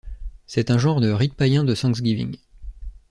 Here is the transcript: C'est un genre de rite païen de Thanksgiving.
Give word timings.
C'est 0.47 0.71
un 0.71 0.79
genre 0.79 0.99
de 0.99 1.11
rite 1.11 1.35
païen 1.35 1.63
de 1.63 1.75
Thanksgiving. 1.75 2.37